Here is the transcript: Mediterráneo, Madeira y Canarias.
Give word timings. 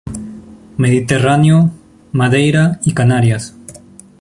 Mediterráneo, 0.77 1.69
Madeira 2.11 2.79
y 2.85 2.95
Canarias. 2.95 3.55